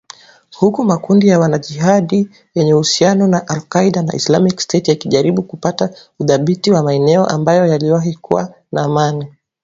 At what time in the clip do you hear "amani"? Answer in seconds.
8.83-9.27